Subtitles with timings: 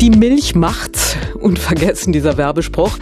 [0.00, 1.14] Die Milch macht's.
[1.38, 2.96] Unvergessen dieser Werbespruch.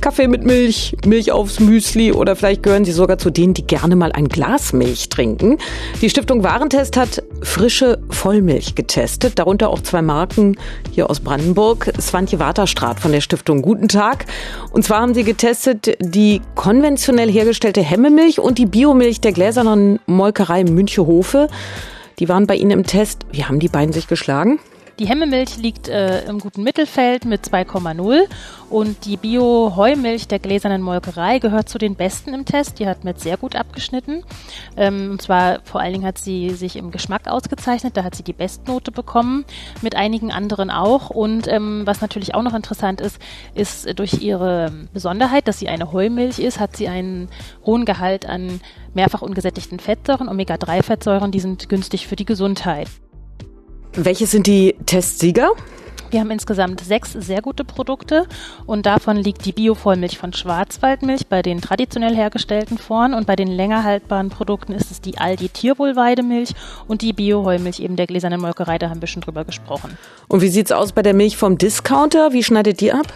[0.00, 3.96] Kaffee mit Milch, Milch aufs Müsli oder vielleicht gehören Sie sogar zu denen, die gerne
[3.96, 5.58] mal ein Glas Milch trinken.
[6.00, 10.56] Die Stiftung Warentest hat frische Vollmilch getestet, darunter auch zwei Marken
[10.92, 11.92] hier aus Brandenburg.
[12.00, 13.60] Swantje Waterstraat von der Stiftung.
[13.60, 14.26] Guten Tag.
[14.70, 20.62] Und zwar haben Sie getestet die konventionell hergestellte Hemmemilch und die Biomilch der gläsernen Molkerei
[20.62, 21.48] Münchehofe.
[22.20, 23.26] Die waren bei Ihnen im Test.
[23.32, 24.60] Wie haben die beiden sich geschlagen?
[25.00, 28.28] Die Hemmemilch liegt äh, im guten Mittelfeld mit 2,0
[28.70, 32.78] und die Bio-Heumilch der gläsernen Molkerei gehört zu den besten im Test.
[32.78, 34.22] Die hat mit sehr gut abgeschnitten.
[34.76, 37.96] Ähm, und zwar vor allen Dingen hat sie sich im Geschmack ausgezeichnet.
[37.96, 39.44] Da hat sie die Bestnote bekommen,
[39.82, 41.10] mit einigen anderen auch.
[41.10, 43.20] Und ähm, was natürlich auch noch interessant ist,
[43.54, 47.28] ist durch ihre Besonderheit, dass sie eine Heumilch ist, hat sie einen
[47.66, 48.60] hohen Gehalt an
[48.94, 52.88] mehrfach ungesättigten Fettsäuren, Omega-3-Fettsäuren, die sind günstig für die Gesundheit.
[53.96, 55.52] Welche sind die Testsieger?
[56.10, 58.26] Wir haben insgesamt sechs sehr gute Produkte
[58.66, 63.46] und davon liegt die Bio-Vollmilch von Schwarzwaldmilch bei den traditionell hergestellten vorn und bei den
[63.46, 66.54] länger haltbaren Produkten ist es die Aldi Tierwohlweidemilch
[66.88, 69.96] und die Bio-Heumilch eben der gläsernen Molkerei, da haben wir schon drüber gesprochen.
[70.26, 72.32] Und wie sieht's aus bei der Milch vom Discounter?
[72.32, 73.12] Wie schneidet die ab?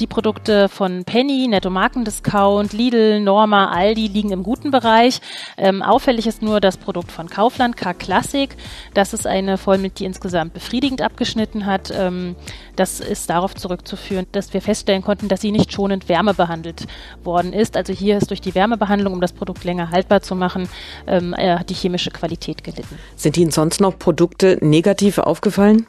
[0.00, 5.20] Die Produkte von Penny, Netto Markendiscount, Lidl, Norma, Aldi liegen im guten Bereich.
[5.56, 8.48] Ähm, auffällig ist nur das Produkt von Kaufland, K Classic.
[8.94, 11.92] Das ist eine Vollmilch, die insgesamt befriedigend abgeschnitten hat.
[11.92, 12.36] Ähm,
[12.76, 16.86] das ist darauf zurückzuführen, dass wir feststellen konnten, dass sie nicht schonend wärmebehandelt
[17.24, 17.76] worden ist.
[17.76, 20.68] Also hier ist durch die Wärmebehandlung, um das Produkt länger haltbar zu machen,
[21.08, 23.00] ähm, hat die chemische Qualität gelitten.
[23.16, 25.88] Sind Ihnen sonst noch Produkte negativ aufgefallen?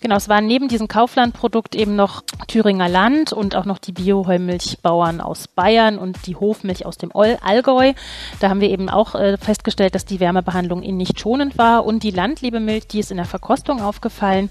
[0.00, 5.20] Genau, es waren neben diesem Kauflandprodukt eben noch Thüringer Land und auch noch die Bioheumilchbauern
[5.20, 7.94] aus Bayern und die Hofmilch aus dem Allgäu.
[8.38, 11.84] Da haben wir eben auch äh, festgestellt, dass die Wärmebehandlung ihnen nicht schonend war.
[11.84, 14.50] Und die Landliebemilch, die ist in der Verkostung aufgefallen.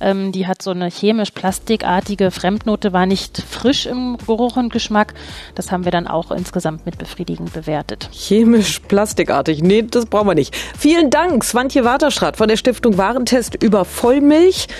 [0.00, 5.14] Ähm, die hat so eine chemisch-plastikartige Fremdnote, war nicht frisch im Geruch und Geschmack.
[5.56, 8.08] Das haben wir dann auch insgesamt mit befriedigend bewertet.
[8.12, 10.54] Chemisch-plastikartig, nee, das brauchen wir nicht.
[10.78, 14.68] Vielen Dank, Swantje Waterstraat von der Stiftung Warentest über Vollmilch.